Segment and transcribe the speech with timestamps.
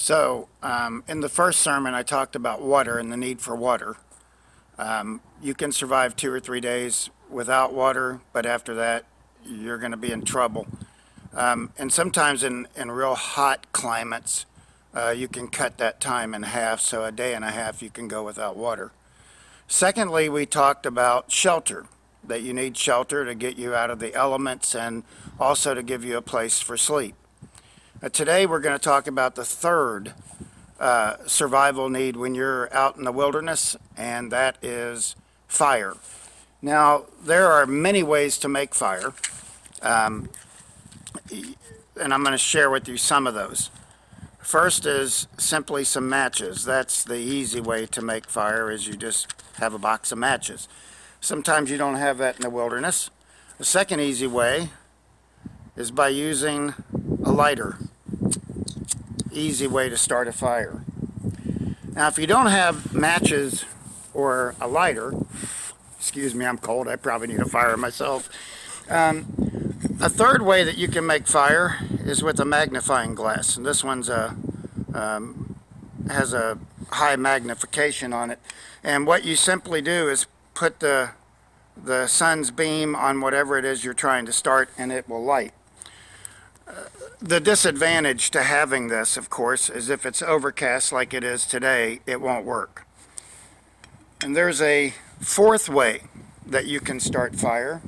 [0.00, 3.96] So, um, in the first sermon, I talked about water and the need for water.
[4.78, 9.04] Um, you can survive two or three days without water, but after that,
[9.44, 10.66] you're going to be in trouble.
[11.34, 14.46] Um, and sometimes in, in real hot climates,
[14.94, 17.90] uh, you can cut that time in half, so a day and a half you
[17.90, 18.92] can go without water.
[19.68, 21.84] Secondly, we talked about shelter,
[22.24, 25.02] that you need shelter to get you out of the elements and
[25.38, 27.16] also to give you a place for sleep.
[28.02, 30.14] Uh, today, we're going to talk about the third
[30.78, 35.14] uh, survival need when you're out in the wilderness, and that is
[35.46, 35.94] fire.
[36.62, 39.12] Now, there are many ways to make fire,
[39.82, 40.30] um,
[41.30, 43.68] and I'm going to share with you some of those.
[44.38, 46.64] First is simply some matches.
[46.64, 50.68] That's the easy way to make fire is you just have a box of matches.
[51.20, 53.10] Sometimes you don't have that in the wilderness.
[53.58, 54.70] The second easy way
[55.76, 56.72] is by using
[57.22, 57.76] a lighter.
[59.32, 60.84] Easy way to start a fire.
[61.92, 63.64] Now, if you don't have matches
[64.14, 65.12] or a lighter,
[65.98, 68.28] excuse me, I'm cold, I probably need a fire myself.
[68.88, 69.26] Um,
[70.00, 73.84] a third way that you can make fire is with a magnifying glass, and this
[73.84, 74.36] one's a
[74.94, 75.56] um,
[76.08, 76.58] has a
[76.90, 78.38] high magnification on it.
[78.82, 81.10] And what you simply do is put the
[81.82, 85.52] the sun's beam on whatever it is you're trying to start, and it will light.
[86.66, 86.84] Uh,
[87.20, 92.00] the disadvantage to having this, of course, is if it's overcast like it is today,
[92.06, 92.86] it won't work.
[94.22, 96.02] And there's a fourth way
[96.46, 97.82] that you can start fire,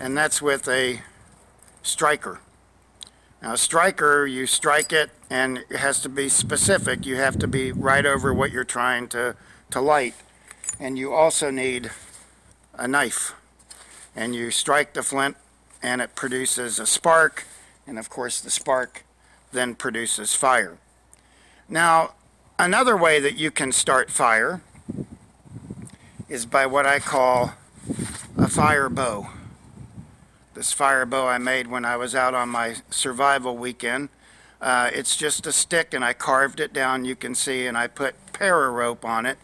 [0.00, 1.02] and that's with a
[1.82, 2.40] striker.
[3.42, 7.06] Now, a striker, you strike it, and it has to be specific.
[7.06, 9.34] You have to be right over what you're trying to,
[9.70, 10.14] to light.
[10.78, 11.90] And you also need
[12.74, 13.34] a knife.
[14.14, 15.36] And you strike the flint,
[15.82, 17.46] and it produces a spark,
[17.86, 19.04] and of course, the spark
[19.52, 20.78] then produces fire.
[21.68, 22.14] Now,
[22.58, 24.60] another way that you can start fire
[26.28, 27.54] is by what I call
[28.38, 29.30] a fire bow.
[30.54, 34.08] This fire bow I made when I was out on my survival weekend.
[34.60, 37.86] Uh, it's just a stick and I carved it down, you can see, and I
[37.86, 39.38] put para rope on it.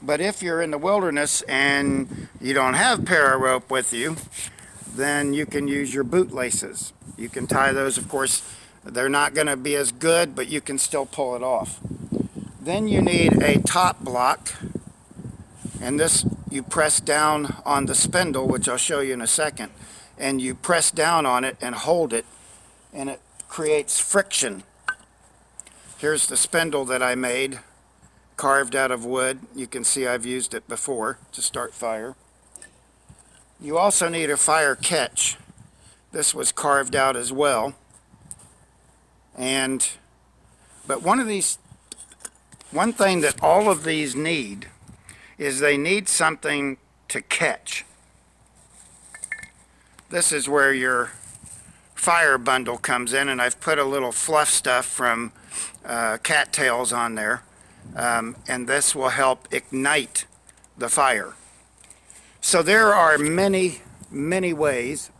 [0.00, 4.16] But if you're in the wilderness and you don't have para rope with you,
[4.94, 6.92] then you can use your bootlaces.
[7.16, 8.42] You can tie those, of course,
[8.84, 11.80] they're not going to be as good, but you can still pull it off.
[12.60, 14.52] Then you need a top block
[15.84, 19.70] and this you press down on the spindle which I'll show you in a second
[20.16, 22.24] and you press down on it and hold it
[22.92, 24.62] and it creates friction
[25.98, 27.58] here's the spindle that I made
[28.36, 32.14] carved out of wood you can see I've used it before to start fire
[33.64, 35.36] you also need a fire catch
[36.12, 37.74] this was carved out as well
[39.36, 39.90] and
[40.86, 41.58] but one of these
[42.74, 44.66] one thing that all of these need
[45.38, 46.76] is they need something
[47.08, 47.84] to catch.
[50.10, 51.12] This is where your
[51.94, 55.32] fire bundle comes in, and I've put a little fluff stuff from
[55.84, 57.42] uh, cattails on there,
[57.94, 60.26] um, and this will help ignite
[60.76, 61.34] the fire.
[62.44, 65.10] So there are many, many ways,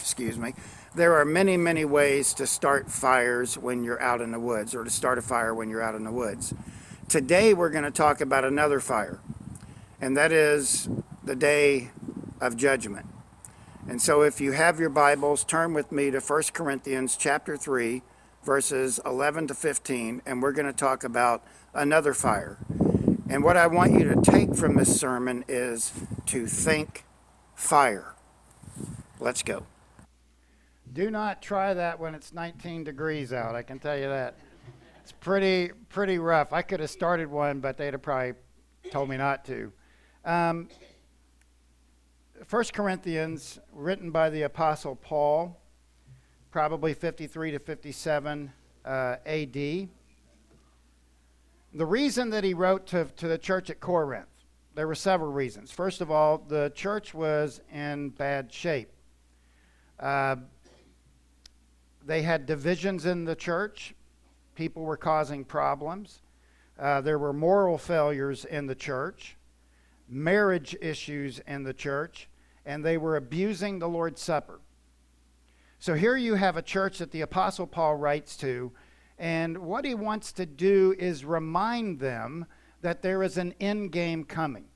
[0.00, 0.54] excuse me,
[0.94, 4.82] there are many, many ways to start fires when you're out in the woods, or
[4.82, 6.54] to start a fire when you're out in the woods.
[7.10, 9.20] Today we're going to talk about another fire
[10.00, 10.88] and that is
[11.22, 11.90] the day
[12.40, 13.04] of judgment.
[13.86, 18.00] And so if you have your Bibles, turn with me to 1 Corinthians chapter 3,
[18.42, 21.44] verses 11 to 15, and we're going to talk about
[21.74, 22.56] another fire.
[23.28, 25.92] And what I want you to take from this sermon is
[26.26, 27.04] to think
[27.56, 28.14] fire.
[29.18, 29.66] Let's go.
[30.92, 34.38] Do not try that when it's 19 degrees out, I can tell you that.
[35.02, 36.52] It's pretty pretty rough.
[36.52, 38.34] I could have started one, but they'd have probably
[38.90, 39.72] told me not to.
[40.24, 40.68] Um,
[42.48, 45.60] 1 Corinthians, written by the Apostle Paul,
[46.50, 48.52] probably 53 to 57
[48.84, 49.88] uh, AD.
[51.76, 54.28] The reason that he wrote to, to the church at Corinth,
[54.74, 55.70] there were several reasons.
[55.70, 58.90] First of all, the church was in bad shape.
[60.00, 60.36] Uh,
[62.02, 63.94] they had divisions in the church,
[64.54, 66.22] people were causing problems.
[66.78, 69.36] Uh, there were moral failures in the church
[70.08, 72.28] marriage issues in the church,
[72.64, 74.60] and they were abusing the Lord's Supper.
[75.78, 78.72] So here you have a church that the Apostle Paul writes to,
[79.18, 82.46] and what he wants to do is remind them
[82.82, 84.66] that there is an end game coming.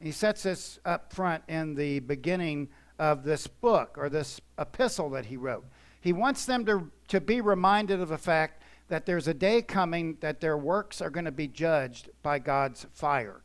[0.00, 2.68] He sets this up front in the beginning
[2.98, 5.64] of this book or this epistle that he wrote.
[6.00, 10.16] He wants them to, to be reminded of the fact that there's a day coming
[10.20, 13.42] that their works are going to be judged by God's fire.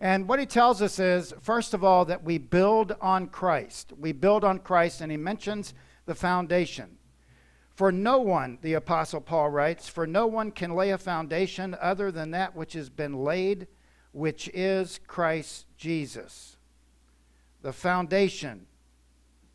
[0.00, 3.92] And what he tells us is, first of all, that we build on Christ.
[3.98, 5.72] We build on Christ, and he mentions
[6.04, 6.98] the foundation.
[7.76, 12.10] For no one, the Apostle Paul writes, for no one can lay a foundation other
[12.10, 13.66] than that which has been laid,
[14.12, 16.56] which is Christ Jesus.
[17.60, 18.66] The foundation,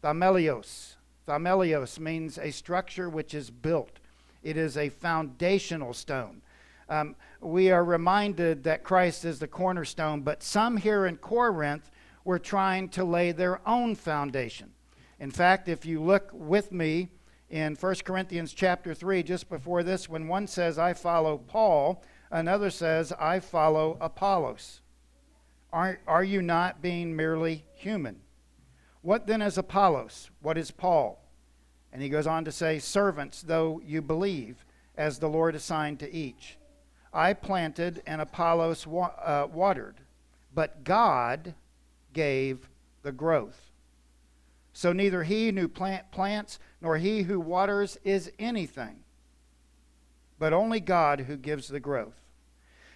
[0.04, 0.98] themelios.
[1.28, 3.98] Themelios means a structure which is built,
[4.44, 6.44] it is a foundational stone.
[6.90, 11.90] Um, we are reminded that Christ is the cornerstone, but some here in Corinth
[12.24, 14.74] were trying to lay their own foundation.
[15.20, 17.10] In fact, if you look with me
[17.52, 22.02] in 1 Corinthians chapter 3, just before this, when one says, I follow Paul,
[22.32, 24.80] another says, I follow Apollos.
[25.74, 28.22] Are, are you not being merely human?
[29.02, 30.30] What then is Apollos?
[30.42, 31.22] What is Paul?
[31.92, 34.64] And he goes on to say, Servants, though you believe,
[34.96, 36.58] as the Lord assigned to each.
[37.14, 39.98] I planted and Apollos wa- uh, watered,
[40.56, 41.54] but God
[42.14, 42.70] gave
[43.04, 43.72] the growth.
[44.72, 49.04] So neither he who plant plants nor he who waters is anything,
[50.40, 52.20] but only God who gives the growth.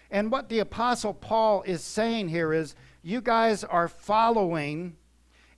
[0.09, 4.95] And what the Apostle Paul is saying here is you guys are following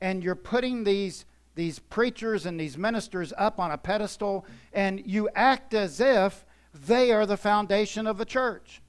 [0.01, 1.25] and you're putting these,
[1.55, 7.11] these preachers and these ministers up on a pedestal, and you act as if they
[7.11, 8.81] are the foundation of the church.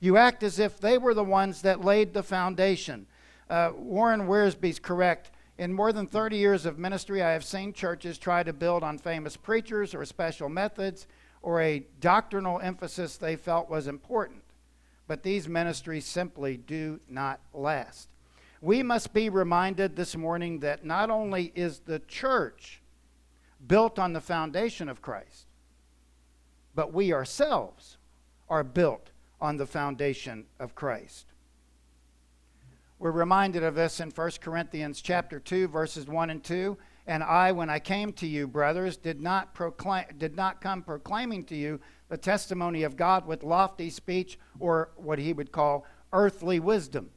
[0.00, 3.06] You act as if they were the ones that laid the foundation.
[3.50, 5.30] Uh, Warren Wiersbe's correct.
[5.60, 8.96] In more than 30 years of ministry, I have seen churches try to build on
[8.96, 11.06] famous preachers or special methods
[11.42, 14.42] or a doctrinal emphasis they felt was important.
[15.06, 18.08] But these ministries simply do not last.
[18.62, 22.80] We must be reminded this morning that not only is the church
[23.66, 25.44] built on the foundation of Christ,
[26.74, 27.98] but we ourselves
[28.48, 29.10] are built
[29.42, 31.29] on the foundation of Christ.
[33.00, 36.76] We're reminded of this in 1 Corinthians chapter 2 verses 1 and 2.
[37.06, 41.44] And I when I came to you brothers did not proclaim did not come proclaiming
[41.44, 41.80] to you
[42.10, 47.08] the testimony of God with lofty speech or what he would call earthly wisdom.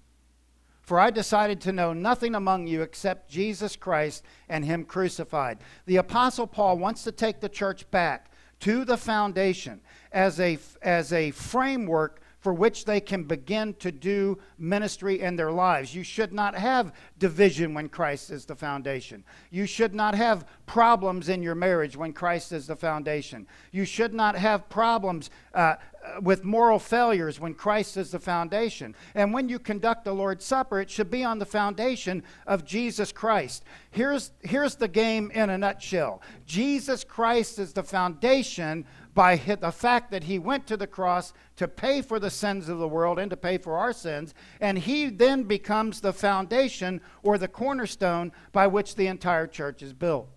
[0.84, 5.58] For I decided to know nothing among you except Jesus Christ and him crucified.
[5.86, 8.32] The apostle Paul wants to take the church back
[8.62, 9.82] to the foundation
[10.14, 15.50] as a, as a framework for which they can begin to do ministry in their
[15.50, 15.96] lives.
[15.96, 19.24] You should not have division when Christ is the foundation.
[19.50, 23.48] You should not have problems in your marriage when Christ is the foundation.
[23.72, 28.94] You should not have problems uh, Uh, with moral failures when Christ is the foundation.
[29.16, 33.14] And when you conduct the Lord's Supper, it should be on the foundation of Jesus
[33.14, 33.64] Christ.
[33.92, 40.12] Here's, here's the game in a nutshell Jesus Christ is the foundation by the fact
[40.12, 43.30] that he went to the cross to pay for the sins of the world and
[43.30, 48.68] to pay for our sins, and he then becomes the foundation or the cornerstone by
[48.68, 50.33] which the entire church is built.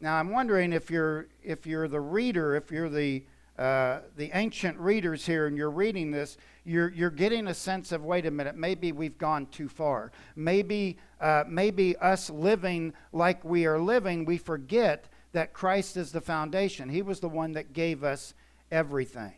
[0.00, 3.24] Now, I'm wondering if you're, if you're the reader, if you're the,
[3.58, 8.04] uh, the ancient readers here and you're reading this, you're, you're getting a sense of
[8.04, 10.12] wait a minute, maybe we've gone too far.
[10.36, 16.20] Maybe, uh, maybe us living like we are living, we forget that Christ is the
[16.20, 16.88] foundation.
[16.88, 18.34] He was the one that gave us
[18.70, 19.32] everything.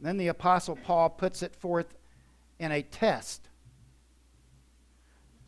[0.00, 1.94] then the Apostle Paul puts it forth
[2.58, 3.45] in a test.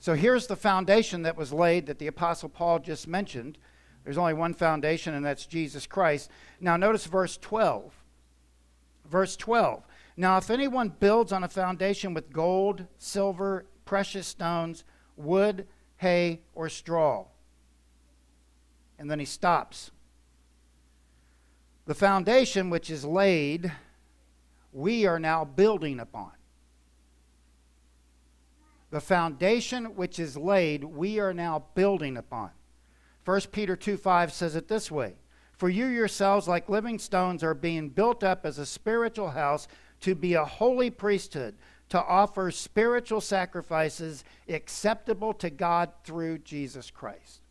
[0.00, 3.58] So here's the foundation that was laid that the Apostle Paul just mentioned.
[4.04, 6.30] There's only one foundation, and that's Jesus Christ.
[6.60, 7.92] Now, notice verse 12.
[9.10, 9.84] Verse 12.
[10.16, 14.84] Now, if anyone builds on a foundation with gold, silver, precious stones,
[15.16, 17.26] wood, hay, or straw,
[18.98, 19.90] and then he stops.
[21.86, 23.72] The foundation which is laid,
[24.72, 26.32] we are now building upon.
[28.90, 32.50] The foundation which is laid, we are now building upon.
[33.24, 35.16] 1 Peter 2 5 says it this way
[35.52, 39.68] For you yourselves, like living stones, are being built up as a spiritual house
[40.00, 41.56] to be a holy priesthood,
[41.90, 47.42] to offer spiritual sacrifices acceptable to God through Jesus Christ.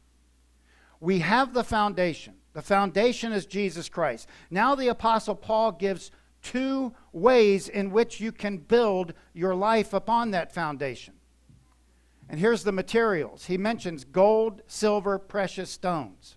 [1.00, 2.36] We have the foundation.
[2.53, 4.27] The foundation is Jesus Christ.
[4.50, 6.10] Now, the Apostle Paul gives
[6.41, 11.13] two ways in which you can build your life upon that foundation.
[12.29, 13.46] And here's the materials.
[13.46, 16.36] He mentions gold, silver, precious stones.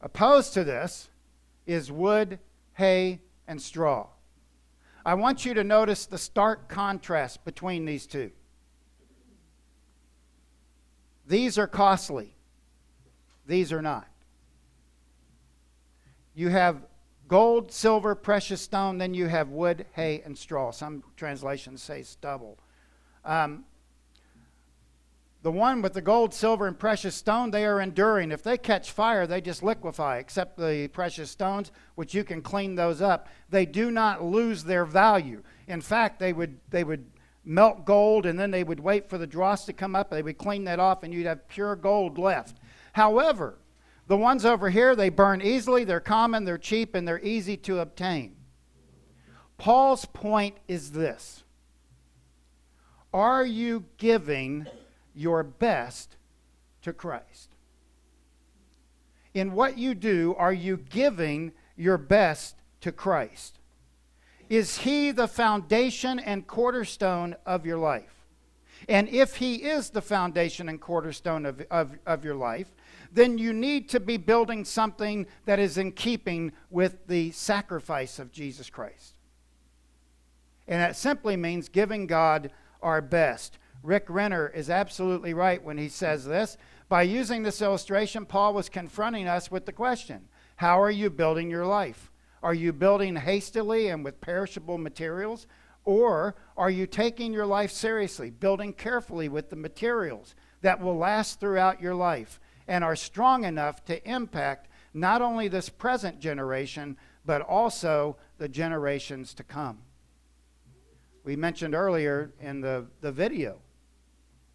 [0.00, 1.08] Opposed to this
[1.66, 2.38] is wood,
[2.74, 4.08] hay, and straw.
[5.06, 8.30] I want you to notice the stark contrast between these two.
[11.26, 12.34] These are costly,
[13.46, 14.08] these are not.
[16.34, 16.82] you have
[17.28, 20.70] gold, silver, precious stone, then you have wood, hay, and straw.
[20.70, 22.58] Some translations say stubble.
[23.24, 23.64] Um,
[25.42, 28.32] the one with the gold, silver, and precious stone, they are enduring.
[28.32, 32.74] If they catch fire, they just liquefy, except the precious stones, which you can clean
[32.74, 33.28] those up.
[33.50, 35.42] They do not lose their value.
[35.66, 37.04] In fact, they would, they would
[37.44, 40.10] melt gold and then they would wait for the dross to come up.
[40.10, 42.58] They would clean that off and you'd have pure gold left.
[42.94, 43.58] However,
[44.06, 47.80] the ones over here, they burn easily, they're common, they're cheap, and they're easy to
[47.80, 48.36] obtain.
[49.58, 51.43] Paul's point is this
[53.14, 54.66] Are you giving
[55.14, 56.16] your best
[56.82, 57.50] to Christ?
[59.34, 63.60] In what you do, are you giving your best to Christ?
[64.48, 68.26] Is He the foundation and cornerstone of your life?
[68.88, 72.72] And if He is the foundation and cornerstone of, of, of your life,
[73.12, 78.32] then you need to be building something that is in keeping with the sacrifice of
[78.32, 79.14] Jesus Christ.
[80.66, 82.50] And that simply means giving God
[82.84, 83.58] our best.
[83.82, 86.56] Rick Renner is absolutely right when he says this.
[86.88, 91.50] By using this illustration, Paul was confronting us with the question How are you building
[91.50, 92.12] your life?
[92.42, 95.46] Are you building hastily and with perishable materials?
[95.86, 101.40] Or are you taking your life seriously, building carefully with the materials that will last
[101.40, 102.38] throughout your life?
[102.66, 109.34] and are strong enough to impact not only this present generation, but also the generations
[109.34, 109.78] to come.
[111.24, 113.58] We mentioned earlier in the, the video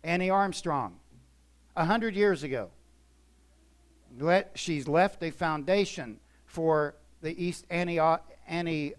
[0.04, 0.98] Annie Armstrong,
[1.76, 2.70] a hundred years ago.
[4.18, 8.94] Let, she's left a foundation for the East Annie, uh, Annie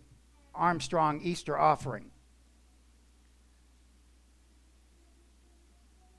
[0.55, 2.11] Armstrong Easter offering.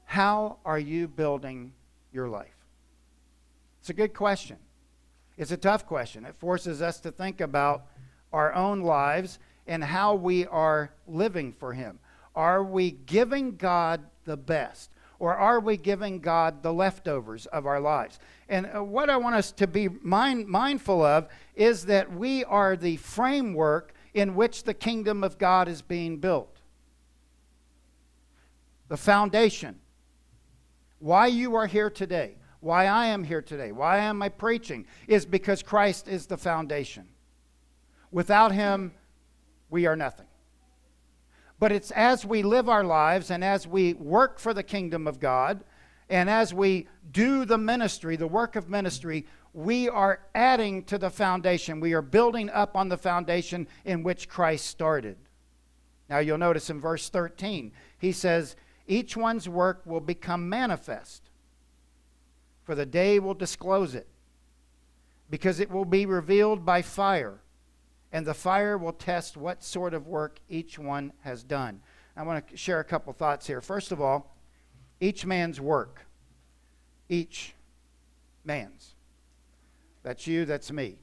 [0.05, 1.73] How are you building
[2.11, 2.55] your life?
[3.79, 4.57] It's a good question.
[5.37, 6.25] It's a tough question.
[6.25, 7.85] It forces us to think about
[8.33, 11.99] our own lives and how we are living for Him.
[12.35, 14.89] Are we giving God the best?
[15.19, 18.17] Or are we giving God the leftovers of our lives?
[18.49, 22.75] And uh, what I want us to be mind, mindful of is that we are
[22.75, 26.57] the framework in which the kingdom of God is being built.
[28.87, 29.79] The foundation.
[30.97, 35.25] Why you are here today why I am here today, why am I preaching, is
[35.25, 37.09] because Christ is the foundation.
[38.11, 38.93] Without Him,
[39.71, 40.27] we are nothing.
[41.57, 45.19] But it's as we live our lives and as we work for the kingdom of
[45.19, 45.63] God
[46.09, 51.09] and as we do the ministry, the work of ministry, we are adding to the
[51.09, 51.79] foundation.
[51.79, 55.17] We are building up on the foundation in which Christ started.
[56.09, 61.31] Now you'll notice in verse 13, he says, Each one's work will become manifest
[62.63, 64.07] for the day will disclose it,
[65.29, 67.41] because it will be revealed by fire,
[68.11, 71.81] and the fire will test what sort of work each one has done.
[72.15, 73.61] I want to share a couple thoughts here.
[73.61, 74.35] First of all,
[74.99, 76.05] each man's work.
[77.07, 77.53] Each
[78.43, 78.95] man's.
[80.03, 80.97] That's you, that's me.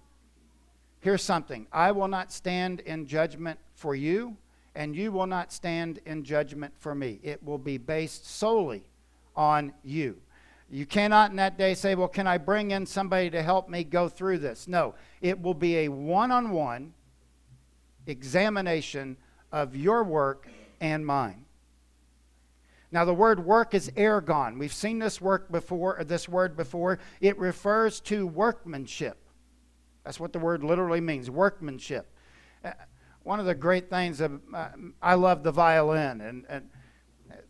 [1.00, 4.36] Here's something I will not stand in judgment for you,
[4.74, 7.20] and you will not stand in judgment for me.
[7.22, 8.84] It will be based solely
[9.36, 10.20] on you.
[10.70, 13.84] You cannot in that day say, Well, can I bring in somebody to help me
[13.84, 14.68] go through this?
[14.68, 16.92] No, it will be a one on one
[18.06, 19.16] examination
[19.50, 20.48] of your work
[20.80, 21.46] and mine.
[22.90, 24.58] Now, the word work is ergon.
[24.58, 26.98] We've seen this work before, this word before.
[27.20, 29.18] It refers to workmanship.
[30.04, 32.06] That's what the word literally means workmanship.
[32.64, 32.72] Uh,
[33.24, 34.68] one of the great things, of, uh,
[35.02, 36.70] I love the violin, and, and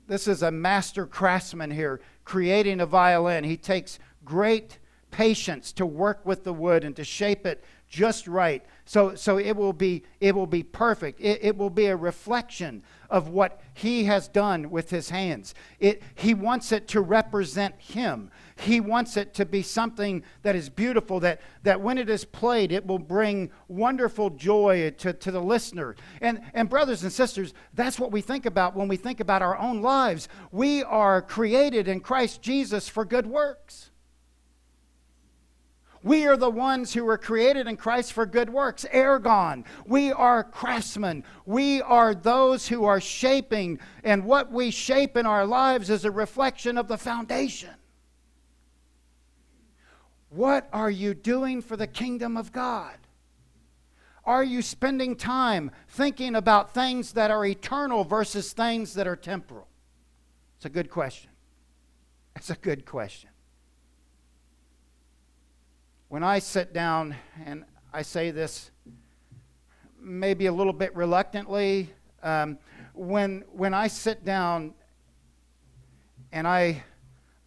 [0.09, 3.43] this is a master craftsman here creating a violin.
[3.43, 4.79] He takes great
[5.11, 8.63] patience to work with the wood and to shape it just right.
[8.85, 11.23] So so it will be it will be perfect.
[11.23, 15.55] It, it will be a reflection of what he has done with his hands.
[15.81, 20.69] It he wants it to represent him he wants it to be something that is
[20.69, 25.41] beautiful that that when it is played it will bring wonderful joy to, to the
[25.41, 29.43] listener and and brothers and sisters that's what we think about when we think about
[29.43, 33.91] our own lives we are created in christ jesus for good works
[36.03, 38.87] we are the ones who were created in Christ for good works.
[38.95, 39.65] Ergon.
[39.85, 41.25] We are craftsmen.
[41.45, 46.11] We are those who are shaping, and what we shape in our lives is a
[46.12, 47.75] reflection of the foundation.
[50.31, 52.97] What are you doing for the kingdom of God?
[54.25, 59.69] Are you spending time thinking about things that are eternal versus things that are temporal?
[60.57, 61.31] It's a good question.
[62.37, 63.31] It's a good question
[66.09, 68.71] when I sit down and I say this
[70.01, 71.91] maybe a little bit reluctantly.
[72.23, 72.59] Um,
[72.95, 74.73] when, when I sit down
[76.33, 76.83] and I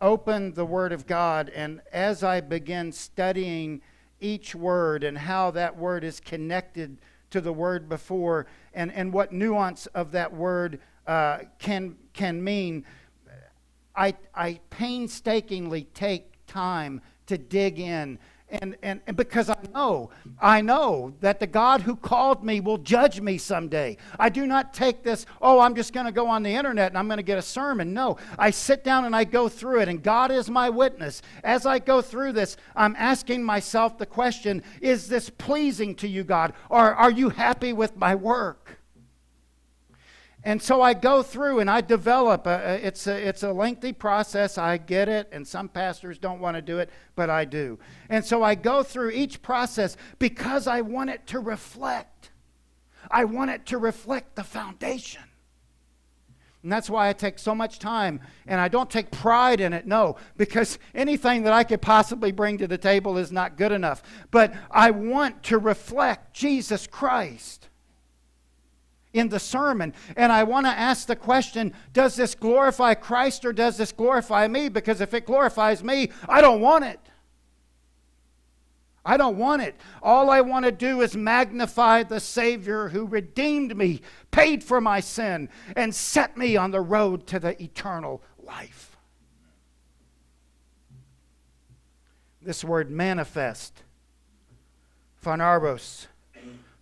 [0.01, 3.81] open the Word of God, and as I begin studying
[4.19, 6.97] each word and how that word is connected
[7.31, 12.85] to the word before, and, and what nuance of that word uh, can, can mean,
[13.95, 18.19] I, I painstakingly take time to dig in
[18.51, 22.77] and, and, and because I know, I know that the God who called me will
[22.77, 23.97] judge me someday.
[24.19, 26.97] I do not take this, oh, I'm just going to go on the internet and
[26.97, 27.93] I'm going to get a sermon.
[27.93, 31.21] No, I sit down and I go through it, and God is my witness.
[31.43, 36.23] As I go through this, I'm asking myself the question is this pleasing to you,
[36.23, 36.53] God?
[36.69, 38.80] Or are you happy with my work?
[40.43, 42.47] And so I go through and I develop.
[42.47, 44.57] A, it's, a, it's a lengthy process.
[44.57, 45.29] I get it.
[45.31, 47.77] And some pastors don't want to do it, but I do.
[48.09, 52.31] And so I go through each process because I want it to reflect.
[53.09, 55.23] I want it to reflect the foundation.
[56.63, 58.19] And that's why I take so much time.
[58.47, 62.57] And I don't take pride in it, no, because anything that I could possibly bring
[62.59, 64.01] to the table is not good enough.
[64.31, 67.69] But I want to reflect Jesus Christ
[69.13, 69.93] in the sermon.
[70.15, 74.47] And I want to ask the question does this glorify Christ or does this glorify
[74.47, 74.69] me?
[74.69, 76.99] Because if it glorifies me, I don't want it.
[79.03, 79.75] I don't want it.
[80.03, 84.99] All I want to do is magnify the Savior who redeemed me, paid for my
[84.99, 88.95] sin, and set me on the road to the eternal life.
[92.43, 93.83] This word manifest,
[95.15, 96.07] phaneros,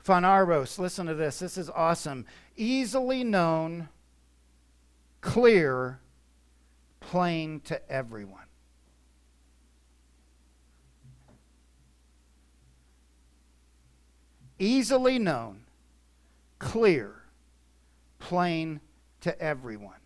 [0.10, 1.38] Phaneros, listen to this.
[1.38, 2.26] This is awesome.
[2.58, 3.90] Easily known,
[5.22, 6.00] clear,
[7.00, 8.48] plain to everyone.
[14.58, 15.66] Easily known,
[16.58, 17.14] clear,
[18.18, 18.82] plain
[19.22, 20.00] to everyone.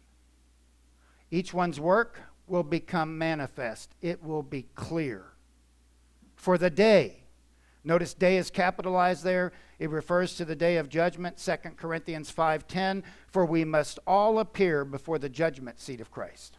[1.31, 5.27] Each one's work will become manifest, it will be clear.
[6.35, 7.23] For the day,
[7.83, 9.51] Notice day is capitalized there.
[9.83, 14.85] It refers to the day of judgment, 2 Corinthians 5:10, for we must all appear
[14.85, 16.57] before the judgment seat of Christ.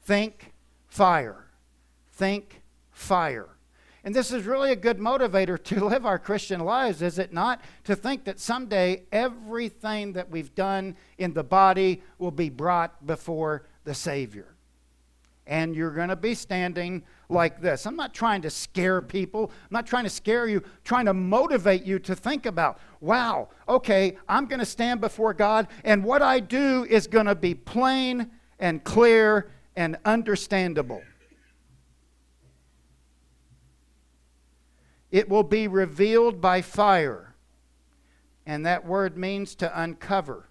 [0.00, 0.54] Think
[0.86, 1.50] fire.
[2.10, 3.50] Think fire.
[4.02, 7.60] And this is really a good motivator to live our Christian lives, is it not?
[7.84, 13.66] To think that someday everything that we've done in the body will be brought before
[13.84, 14.51] the Savior
[15.46, 17.86] and you're going to be standing like this.
[17.86, 19.50] I'm not trying to scare people.
[19.50, 23.48] I'm not trying to scare you, I'm trying to motivate you to think about, wow,
[23.68, 27.54] okay, I'm going to stand before God, and what I do is going to be
[27.54, 31.02] plain and clear and understandable.
[35.10, 37.34] It will be revealed by fire.
[38.46, 40.48] And that word means to uncover.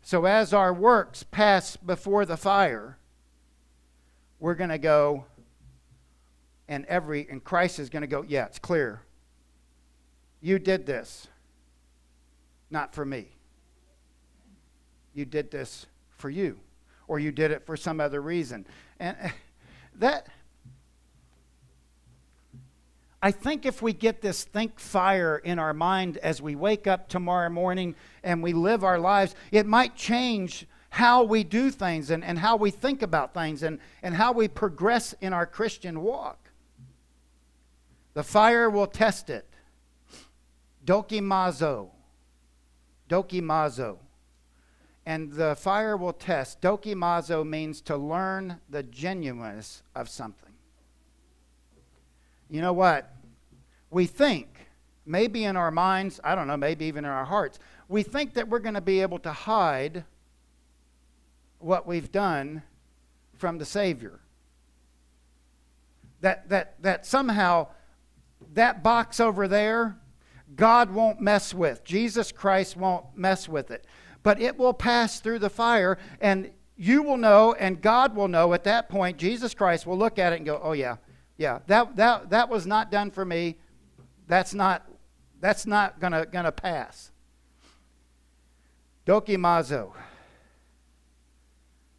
[0.00, 2.97] So as our works pass before the fire,
[4.40, 5.24] we're going to go
[6.68, 9.02] and every and Christ is going to go, "Yeah, it's clear.
[10.40, 11.26] You did this
[12.70, 13.28] not for me.
[15.14, 16.60] You did this for you
[17.06, 18.66] or you did it for some other reason."
[19.00, 19.30] And eh,
[19.96, 20.28] that
[23.20, 27.08] I think if we get this think fire in our mind as we wake up
[27.08, 30.66] tomorrow morning and we live our lives, it might change
[30.98, 34.48] how we do things and, and how we think about things and, and how we
[34.48, 36.50] progress in our Christian walk.
[38.14, 39.46] The fire will test it.
[40.84, 41.90] Dokimazo.
[43.08, 43.98] Dokimazo.
[45.06, 46.60] And the fire will test.
[46.60, 50.52] Dokimazo means to learn the genuineness of something.
[52.50, 53.14] You know what?
[53.92, 54.48] We think,
[55.06, 58.48] maybe in our minds, I don't know, maybe even in our hearts, we think that
[58.48, 60.04] we're going to be able to hide
[61.58, 62.62] what we've done
[63.36, 64.20] from the Savior.
[66.20, 67.68] That, that, that somehow
[68.54, 69.96] that box over there,
[70.56, 71.84] God won't mess with.
[71.84, 73.86] Jesus Christ won't mess with it.
[74.22, 78.52] But it will pass through the fire, and you will know, and God will know
[78.52, 79.18] at that point.
[79.18, 80.96] Jesus Christ will look at it and go, Oh, yeah,
[81.36, 83.56] yeah, that, that, that was not done for me.
[84.26, 84.88] That's not,
[85.40, 87.12] that's not going to gonna pass.
[89.06, 89.92] Dokimazo.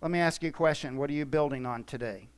[0.01, 0.97] Let me ask you a question.
[0.97, 2.29] What are you building on today?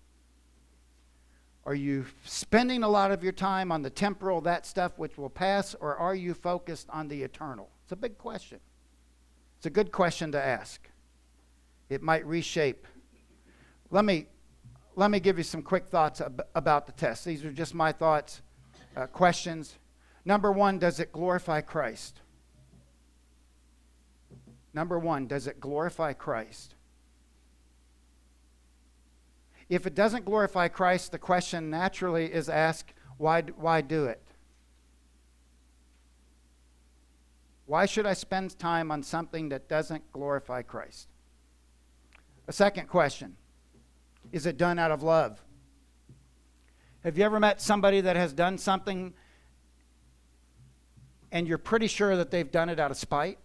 [1.64, 5.30] Are you spending a lot of your time on the temporal, that stuff which will
[5.30, 7.70] pass, or are you focused on the eternal?
[7.84, 8.60] It's a big question.
[9.58, 10.90] It's a good question to ask.
[11.90, 12.88] It might reshape.
[13.92, 14.26] Let me,
[14.96, 17.26] let me give you some quick thoughts ab- about the test.
[17.26, 18.42] These are just my thoughts.
[18.96, 19.78] uh, questions.
[20.26, 22.22] Number one, does it glorify Christ?
[24.74, 26.76] Number one, does it glorify Christ?
[29.72, 34.22] If it doesn't glorify Christ, the question naturally is asked, why, why do it?
[37.68, 41.08] Why should I spend time on something that doesn't glorify Christ?
[42.50, 43.38] A second question
[44.34, 45.42] Is it done out of love?
[47.06, 49.14] Have you ever met somebody that has done something
[51.32, 53.40] and you're pretty sure that they've done it out of spite,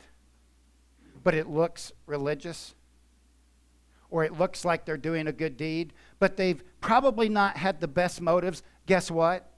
[1.22, 2.74] but it looks religious?
[4.10, 7.88] Or it looks like they're doing a good deed, but they've probably not had the
[7.88, 8.62] best motives.
[8.86, 9.50] Guess what?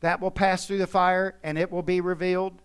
[0.00, 2.62] That will pass through the fire and it will be revealed.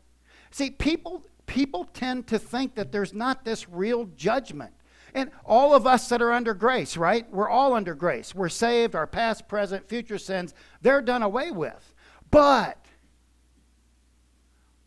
[0.51, 4.73] See, people, people tend to think that there's not this real judgment.
[5.15, 7.32] And all of us that are under grace, right?
[7.32, 8.34] We're all under grace.
[8.34, 11.93] We're saved, our past, present, future sins, they're done away with.
[12.32, 12.84] But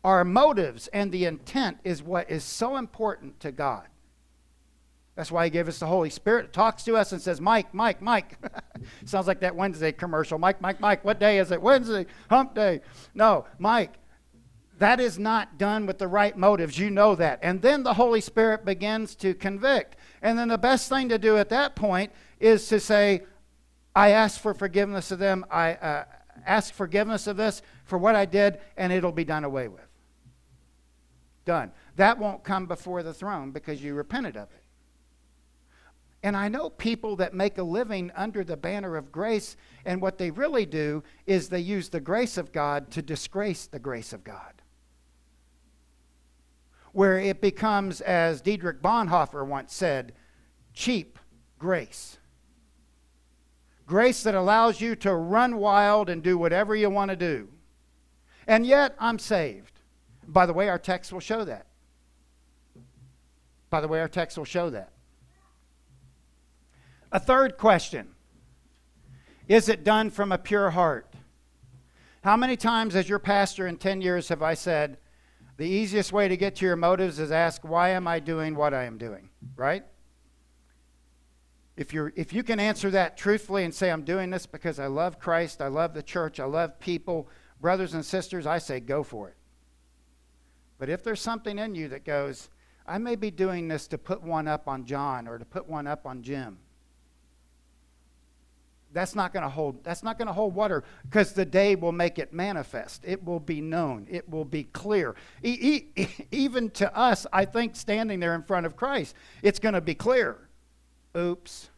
[0.03, 3.87] our motives and the intent is what is so important to God.
[5.17, 6.53] That's why he gave us the Holy Spirit.
[6.53, 8.37] talks to us and says, Mike, Mike, Mike.
[9.05, 10.37] Sounds like that Wednesday commercial.
[10.37, 11.59] Mike, Mike, Mike, what day is it?
[11.59, 12.81] Wednesday, hump day.
[13.15, 13.95] No, Mike,
[14.77, 16.77] that is not done with the right motives.
[16.77, 17.39] You know that.
[17.41, 19.95] And then the Holy Spirit begins to convict.
[20.21, 23.23] And then the best thing to do at that point is to say,
[23.95, 25.47] I ask for forgiveness of them.
[25.49, 26.03] I uh,
[26.45, 29.81] ask forgiveness of this for what I did, and it'll be done away with.
[31.43, 31.71] Done.
[31.95, 34.63] That won't come before the throne because you repented of it.
[36.23, 40.17] And I know people that make a living under the banner of grace, and what
[40.17, 44.23] they really do is they use the grace of God to disgrace the grace of
[44.23, 44.57] God
[46.97, 50.13] where it becomes, as Dietrich Bonhoeffer once said,
[50.73, 51.19] cheap
[51.59, 52.17] grace.
[53.85, 57.49] Grace that allows you to run wild and do whatever you want to do.
[58.47, 59.79] And yet, I'm saved.
[60.27, 61.67] By the way, our text will show that.
[63.69, 64.91] By the way, our text will show that.
[67.11, 68.09] A third question
[69.47, 71.13] Is it done from a pure heart?
[72.23, 74.97] How many times, as your pastor in 10 years, have I said,
[75.55, 78.73] the easiest way to get to your motives is ask, why am I doing what
[78.73, 79.29] I am doing?
[79.55, 79.83] Right?
[81.77, 84.87] If, you're, if you can answer that truthfully and say, I'm doing this because I
[84.87, 87.29] love Christ, I love the church, I love people,
[87.61, 89.35] brothers and sisters, I say, go for it.
[90.79, 92.49] But if there's something in you that goes,
[92.85, 95.87] I may be doing this to put one up on John or to put one
[95.87, 96.57] up on Jim,
[98.93, 101.91] that's not going to hold that's not going to hold water because the day will
[101.91, 103.03] make it manifest.
[103.05, 104.07] It will be known.
[104.09, 105.15] It will be clear.
[105.43, 109.73] E- e- even to us i think standing there in front of christ it's going
[109.73, 110.49] to be clear.
[111.15, 111.69] Oops.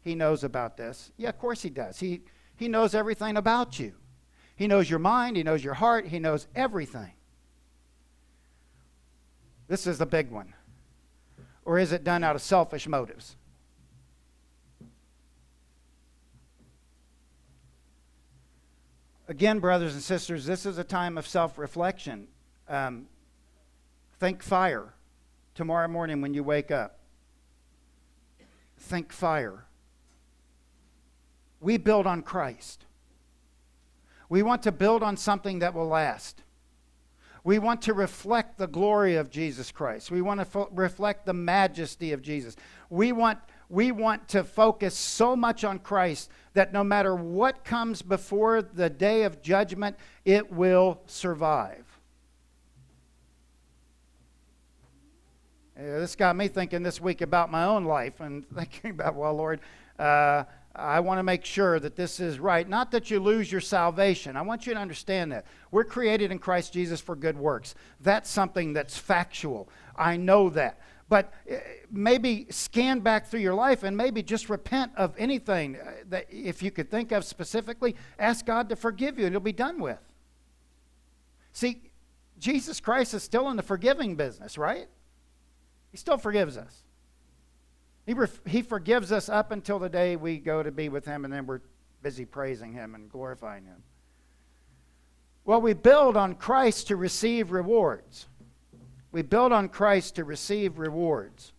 [0.00, 1.12] He knows about this.
[1.16, 2.00] Yeah of course he does.
[2.00, 2.22] He
[2.56, 3.92] he knows everything about you.
[4.56, 7.12] He knows your mind he knows your heart he knows everything.
[9.68, 10.54] This is the big one.
[11.64, 13.36] Or is it done out of selfish motives
[19.28, 22.28] Again, brothers and sisters, this is a time of self reflection.
[22.68, 23.06] Um,
[24.18, 24.94] think fire
[25.54, 27.00] tomorrow morning when you wake up.
[28.78, 29.64] Think fire.
[31.60, 32.84] We build on Christ.
[34.28, 36.42] We want to build on something that will last.
[37.42, 40.10] We want to reflect the glory of Jesus Christ.
[40.10, 42.56] We want to fo- reflect the majesty of Jesus.
[42.90, 48.02] We want we want to focus so much on Christ that no matter what comes
[48.02, 51.84] before the day of judgment, it will survive.
[55.76, 59.60] This got me thinking this week about my own life and thinking about, well, Lord,
[59.98, 62.68] uh, I want to make sure that this is right.
[62.68, 64.36] Not that you lose your salvation.
[64.36, 65.46] I want you to understand that.
[65.70, 67.74] We're created in Christ Jesus for good works.
[68.00, 69.68] That's something that's factual.
[69.96, 70.78] I know that.
[71.08, 71.56] But uh,
[71.90, 76.62] maybe scan back through your life and maybe just repent of anything uh, that if
[76.62, 80.00] you could think of specifically, ask God to forgive you and you'll be done with.
[81.52, 81.80] See,
[82.38, 84.88] Jesus Christ is still in the forgiving business, right?
[85.90, 86.82] He still forgives us.
[88.04, 91.24] He, ref- he forgives us up until the day we go to be with Him,
[91.24, 91.60] and then we're
[92.02, 93.82] busy praising Him and glorifying Him.
[95.44, 98.26] Well, we build on Christ to receive rewards.
[99.16, 101.54] We build on Christ to receive rewards.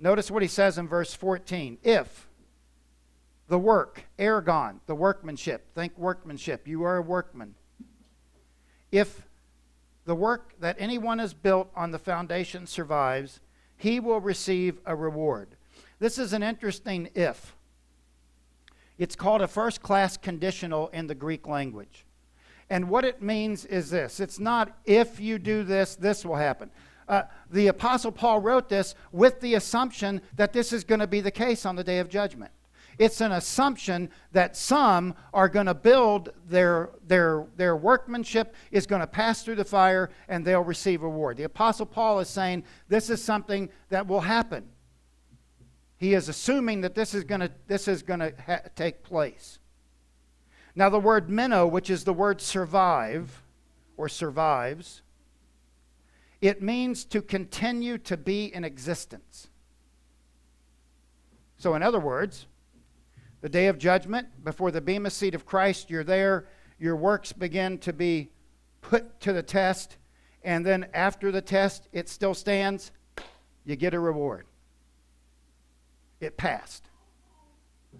[0.00, 1.76] Notice what he says in verse 14.
[1.82, 2.30] If
[3.46, 7.56] the work, ergon, the workmanship, think workmanship, you are a workman.
[8.90, 9.28] If
[10.06, 13.40] the work that anyone has built on the foundation survives,
[13.76, 15.56] he will receive a reward.
[15.98, 17.54] This is an interesting if.
[18.96, 22.06] It's called a first class conditional in the Greek language.
[22.72, 26.70] And what it means is this it's not if you do this, this will happen.
[27.06, 31.20] Uh, the Apostle Paul wrote this with the assumption that this is going to be
[31.20, 32.50] the case on the day of judgment.
[32.98, 39.00] It's an assumption that some are going to build their, their, their workmanship is going
[39.00, 41.36] to pass through the fire and they'll receive reward.
[41.36, 44.66] The Apostle Paul is saying this is something that will happen.
[45.98, 49.58] He is assuming that this is going to, this is going to ha- take place.
[50.74, 53.42] Now, the word meno, which is the word survive
[53.96, 55.02] or survives,
[56.40, 59.48] it means to continue to be in existence.
[61.58, 62.46] So, in other words,
[63.42, 67.78] the day of judgment, before the Bema seat of Christ, you're there, your works begin
[67.78, 68.30] to be
[68.80, 69.96] put to the test,
[70.42, 72.90] and then after the test, it still stands,
[73.64, 74.46] you get a reward.
[76.20, 76.84] It passed.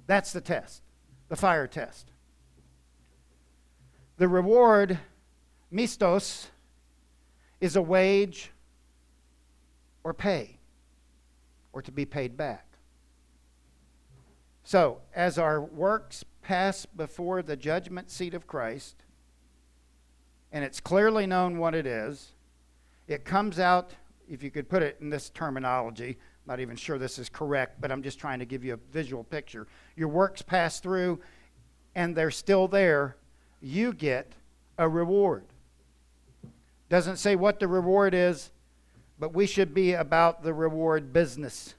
[0.06, 0.82] That's the test,
[1.28, 2.11] the fire test.
[4.22, 5.00] The reward,
[5.72, 6.46] misthos,
[7.60, 8.52] is a wage
[10.04, 10.60] or pay,
[11.72, 12.64] or to be paid back.
[14.62, 18.94] So, as our works pass before the judgment seat of Christ,
[20.52, 22.28] and it's clearly known what it is,
[23.08, 23.90] it comes out,
[24.28, 27.80] if you could put it in this terminology, I'm not even sure this is correct,
[27.80, 29.66] but I'm just trying to give you a visual picture.
[29.96, 31.18] Your works pass through,
[31.96, 33.16] and they're still there,
[33.62, 34.32] you get
[34.76, 35.44] a reward.
[36.88, 38.50] Doesn't say what the reward is,
[39.18, 41.74] but we should be about the reward business.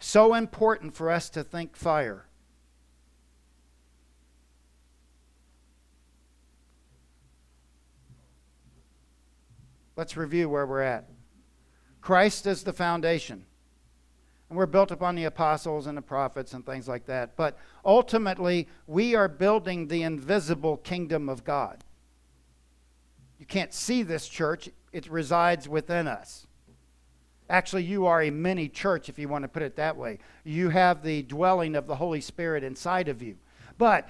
[0.00, 2.26] So important for us to think fire.
[9.96, 11.08] Let's review where we're at.
[12.00, 13.44] Christ is the foundation.
[14.50, 17.36] And we're built upon the apostles and the prophets and things like that.
[17.36, 21.84] But ultimately, we are building the invisible kingdom of God.
[23.38, 26.46] You can't see this church, it resides within us.
[27.48, 30.18] Actually, you are a mini church, if you want to put it that way.
[30.44, 33.36] You have the dwelling of the Holy Spirit inside of you.
[33.78, 34.08] But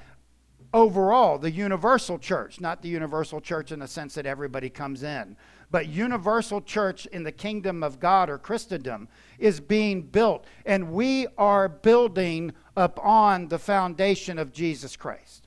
[0.75, 5.37] overall, the universal church, not the universal church in the sense that everybody comes in,
[5.71, 10.45] but universal church in the kingdom of God or Christendom is being built.
[10.67, 15.47] And we are building upon the foundation of Jesus Christ.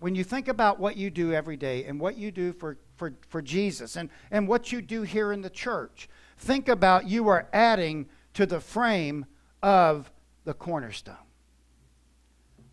[0.00, 3.14] When you think about what you do every day and what you do for for,
[3.28, 6.08] for Jesus and, and what you do here in the church.
[6.36, 9.24] Think about you are adding to the frame
[9.62, 10.10] of
[10.44, 11.16] the cornerstone.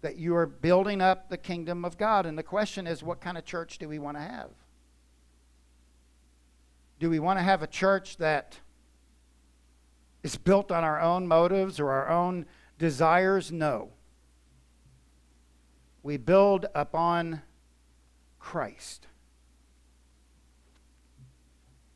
[0.06, 2.28] That you are building up the kingdom of God.
[2.28, 4.52] And the question is, what kind of church do we want to have?
[7.00, 8.60] Do we want to have a church that
[10.22, 12.46] is built on our own motives or our own
[12.78, 13.52] desires?
[13.52, 13.94] No.
[16.04, 17.42] We build upon
[18.38, 19.08] Christ.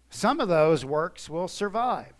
[0.10, 2.16] Some of those works will survive.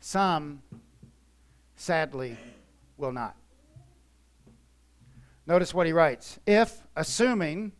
[0.00, 0.62] Some,
[1.78, 2.36] sadly,
[2.98, 3.34] will not.
[5.46, 6.38] Notice what he writes.
[6.46, 7.72] If, assuming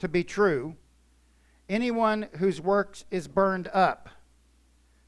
[0.00, 0.74] to be true,
[1.68, 4.08] anyone whose works is burned up,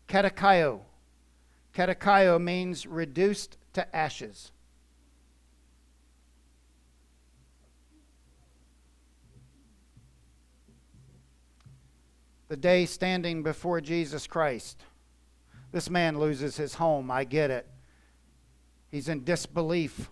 [0.09, 0.81] katakaio.
[1.75, 4.53] Katakaio means reduced to ashes.
[12.55, 14.85] the day standing before Jesus Christ.
[15.73, 17.11] This man loses his home.
[17.11, 17.67] I get it.
[18.95, 20.09] He's in disbelief.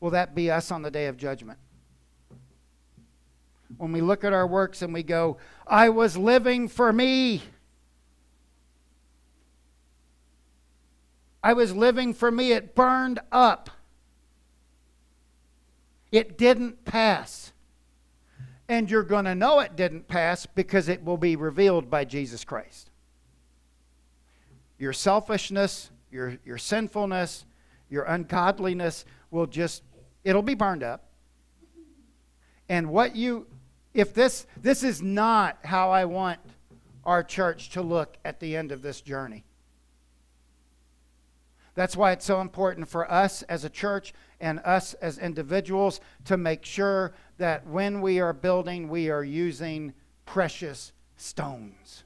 [0.00, 1.58] Will that be us on the day of judgment?
[3.76, 5.36] When we look at our works and we go,
[5.66, 7.42] I was living for me.
[11.42, 12.52] I was living for me.
[12.52, 13.68] It burned up.
[16.10, 17.52] It didn't pass.
[18.70, 22.42] And you're going to know it didn't pass because it will be revealed by Jesus
[22.42, 22.88] Christ.
[24.78, 27.44] Your selfishness, your, your sinfulness,
[27.88, 29.82] your ungodliness will just,
[30.24, 31.04] it'll be burned up.
[32.68, 33.46] And what you,
[33.94, 36.40] if this, this is not how I want
[37.04, 39.44] our church to look at the end of this journey.
[41.74, 46.36] That's why it's so important for us as a church and us as individuals to
[46.36, 49.92] make sure that when we are building, we are using
[50.24, 52.04] precious stones.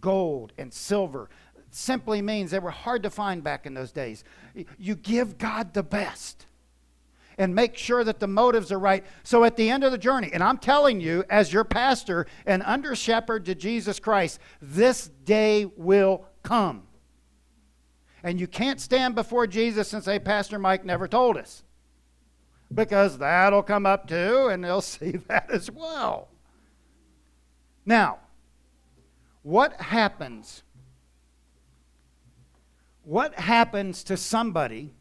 [0.00, 1.28] Gold and silver
[1.70, 4.24] simply means they were hard to find back in those days.
[4.78, 6.46] You give God the best
[7.38, 9.04] and make sure that the motives are right.
[9.22, 12.62] So at the end of the journey, and I'm telling you, as your pastor and
[12.64, 16.82] under shepherd to Jesus Christ, this day will come
[18.22, 21.62] And you can't stand before Jesus and say, Pastor Mike never told us.
[22.72, 26.28] Because that'll come up too, and they'll see that as well.
[27.86, 28.18] Now,
[29.42, 30.62] what happens?
[33.10, 34.94] What happens to somebody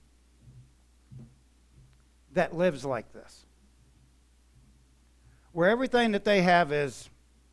[2.33, 3.45] that lives like this?
[5.51, 7.07] Where everything that they have is,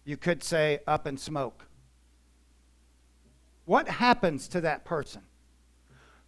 [0.06, 1.66] you could say, up in smoke.
[3.66, 5.20] What happens to that person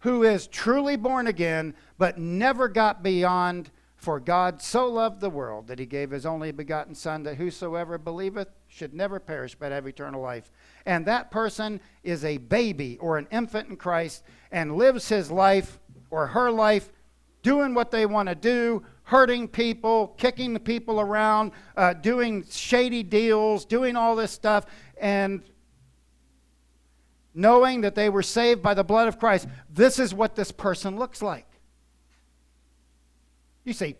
[0.01, 5.65] who is truly born again but never got beyond for God so loved the world
[5.65, 9.87] that he gave his only begotten Son, that whosoever believeth should never perish but have
[9.87, 10.51] eternal life.
[10.85, 15.79] And that person is a baby or an infant in Christ and lives his life
[16.09, 16.89] or her life
[17.41, 23.01] doing what they want to do, hurting people, kicking the people around, uh, doing shady
[23.01, 24.65] deals, doing all this stuff,
[24.97, 25.41] and
[27.33, 29.47] knowing that they were saved by the blood of Christ.
[29.69, 31.47] This is what this person looks like.
[33.63, 33.95] You say,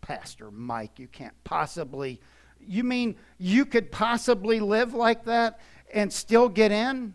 [0.00, 2.20] Pastor Mike, you can't possibly.
[2.66, 5.60] You mean you could possibly live like that
[5.92, 7.14] and still get in?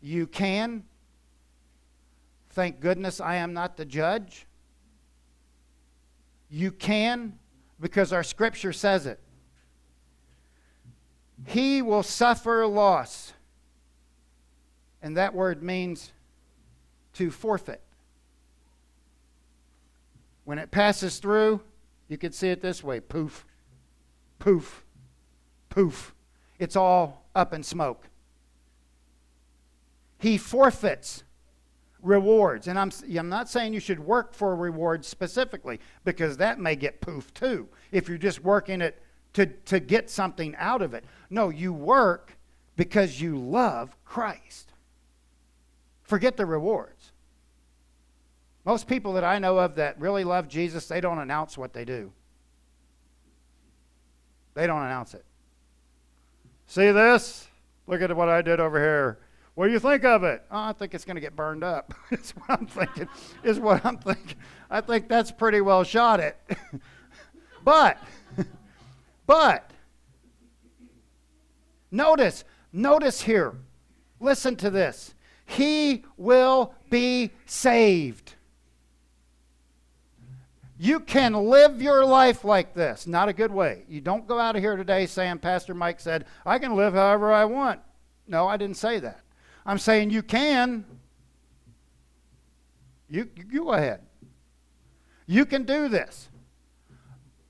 [0.00, 0.84] You can.
[2.50, 4.46] Thank goodness I am not the judge.
[6.48, 7.38] You can
[7.80, 9.20] because our scripture says it.
[11.46, 13.32] He will suffer loss.
[15.02, 16.12] And that word means
[17.14, 17.80] to forfeit.
[20.44, 21.62] When it passes through,
[22.10, 23.46] you can see it this way poof,
[24.38, 24.84] poof,
[25.68, 26.14] poof.
[26.58, 28.08] It's all up in smoke.
[30.18, 31.22] He forfeits
[32.02, 32.66] rewards.
[32.66, 37.00] And I'm, I'm not saying you should work for rewards specifically, because that may get
[37.00, 39.00] poof too, if you're just working it
[39.34, 41.04] to, to get something out of it.
[41.30, 42.36] No, you work
[42.76, 44.72] because you love Christ.
[46.02, 47.09] Forget the rewards.
[48.70, 51.84] Most people that I know of that really love Jesus, they don't announce what they
[51.84, 52.12] do.
[54.54, 55.24] They don't announce it.
[56.68, 57.48] See this?
[57.88, 59.18] Look at what I did over here.
[59.56, 60.44] What do you think of it?
[60.52, 61.92] Oh, I think it's going to get burned up.
[62.12, 63.08] is what I'm thinking.
[63.42, 64.36] Is what I'm thinking.
[64.70, 66.38] I think that's pretty well shot it.
[67.64, 67.98] but,
[69.26, 69.68] but,
[71.90, 73.56] notice, notice here.
[74.20, 75.16] Listen to this.
[75.44, 78.36] He will be saved.
[80.82, 83.06] You can live your life like this.
[83.06, 83.84] Not a good way.
[83.86, 87.30] You don't go out of here today saying, Pastor Mike said, I can live however
[87.30, 87.80] I want.
[88.26, 89.20] No, I didn't say that.
[89.66, 90.86] I'm saying you can.
[93.10, 94.00] You, you go ahead.
[95.26, 96.30] You can do this.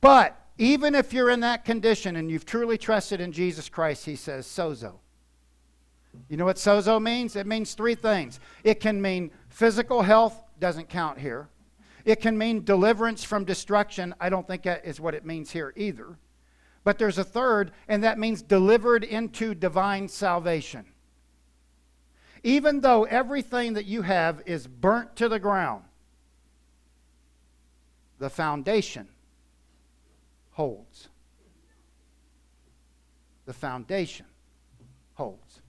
[0.01, 4.17] But even if you're in that condition and you've truly trusted in Jesus Christ, he
[4.17, 4.95] says, sozo.
[6.29, 7.37] You know what sozo means?
[7.37, 8.41] It means three things.
[8.65, 11.49] It can mean physical health, doesn't count here.
[12.05, 14.15] It can mean deliverance from destruction.
[14.21, 16.19] I don't think that is what it means here either.
[16.83, 20.87] But there's a third, and that means delivered into divine salvation.
[22.43, 25.85] Even though everything that you have is burnt to the ground,
[28.19, 29.09] the foundation
[30.53, 31.09] holds.
[33.45, 34.27] The foundation
[35.15, 35.61] holds.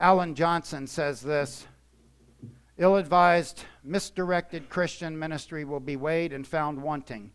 [0.00, 1.66] Alan Johnson says this
[2.76, 7.32] ill advised, misdirected Christian ministry will be weighed and found wanting.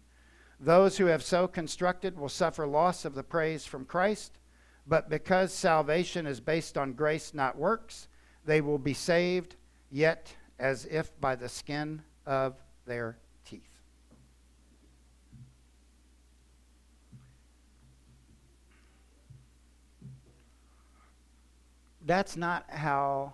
[0.61, 4.37] Those who have so constructed will suffer loss of the praise from Christ,
[4.87, 8.07] but because salvation is based on grace, not works,
[8.45, 9.57] they will be saved,
[9.91, 13.17] yet as if by the skin of their
[22.05, 23.33] that's not how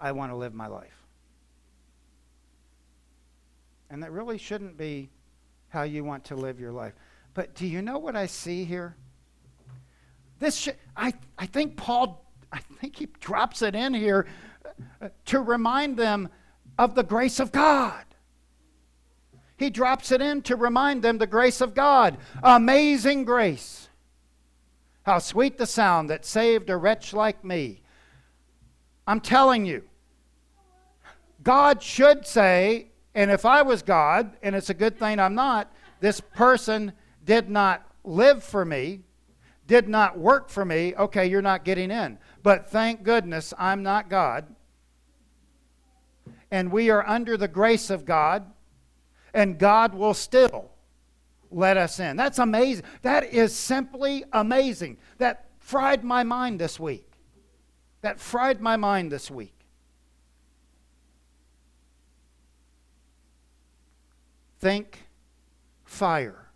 [0.00, 1.04] I want to live my life.
[3.90, 5.10] And that really shouldn't be
[5.68, 6.94] how you want to live your life.
[7.34, 8.96] But do you know what I see here?
[10.38, 14.26] This sh- I, I think Paul, I think he drops it in here
[15.00, 16.28] uh, to remind them
[16.78, 18.04] of the grace of God.
[19.56, 22.18] He drops it in to remind them the grace of God.
[22.42, 23.81] Amazing grace.
[25.04, 27.82] How sweet the sound that saved a wretch like me.
[29.06, 29.82] I'm telling you,
[31.42, 35.72] God should say, and if I was God, and it's a good thing I'm not,
[36.00, 36.92] this person
[37.24, 39.00] did not live for me,
[39.66, 42.18] did not work for me, okay, you're not getting in.
[42.42, 44.54] But thank goodness I'm not God.
[46.50, 48.44] And we are under the grace of God,
[49.34, 50.71] and God will still
[51.52, 52.16] let us in.
[52.16, 52.84] That's amazing.
[53.02, 54.98] That is simply amazing.
[55.18, 57.08] That fried my mind this week.
[58.00, 59.54] That fried my mind this week.
[64.60, 65.06] Think
[65.84, 66.48] fire.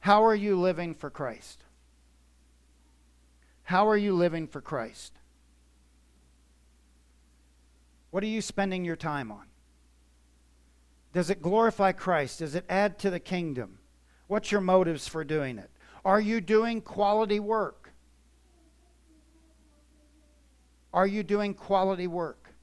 [0.00, 1.62] How are you living for Christ?
[3.62, 5.12] How are you living for Christ?
[8.10, 9.51] What are you spending your time on?
[11.12, 12.38] Does it glorify Christ?
[12.38, 13.78] Does it add to the kingdom?
[14.28, 15.70] What's your motives for doing it?
[16.04, 17.92] Are you doing quality work?
[20.92, 22.54] Are you doing quality work?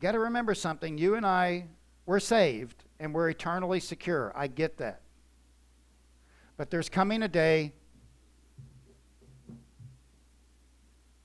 [0.00, 0.96] Got to remember something.
[0.96, 1.66] You and I,
[2.06, 4.32] we're saved and we're eternally secure.
[4.36, 5.02] I get that.
[6.56, 7.72] But there's coming a day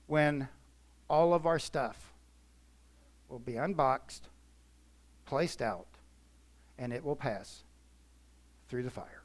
[0.06, 0.48] when
[1.08, 2.12] all of our stuff
[3.28, 4.28] will be unboxed,
[5.26, 5.86] placed out,
[6.78, 7.64] and it will pass
[8.68, 9.23] through the fire.